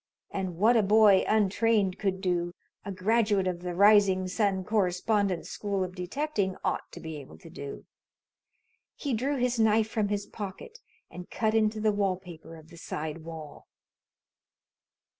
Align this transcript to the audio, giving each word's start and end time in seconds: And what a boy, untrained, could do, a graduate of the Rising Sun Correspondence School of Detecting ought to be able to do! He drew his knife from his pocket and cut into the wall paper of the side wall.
And 0.31 0.57
what 0.57 0.75
a 0.75 0.81
boy, 0.81 1.23
untrained, 1.27 1.99
could 1.99 2.21
do, 2.21 2.55
a 2.83 2.91
graduate 2.91 3.45
of 3.45 3.61
the 3.61 3.75
Rising 3.75 4.27
Sun 4.27 4.63
Correspondence 4.63 5.51
School 5.51 5.83
of 5.83 5.93
Detecting 5.93 6.55
ought 6.63 6.91
to 6.93 6.99
be 6.99 7.17
able 7.17 7.37
to 7.37 7.51
do! 7.51 7.85
He 8.95 9.13
drew 9.13 9.35
his 9.35 9.59
knife 9.59 9.87
from 9.91 10.07
his 10.07 10.25
pocket 10.25 10.79
and 11.11 11.29
cut 11.29 11.53
into 11.53 11.79
the 11.79 11.91
wall 11.93 12.15
paper 12.17 12.55
of 12.55 12.69
the 12.69 12.77
side 12.77 13.19
wall. 13.19 13.67